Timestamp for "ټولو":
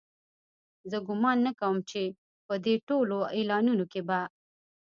2.87-3.17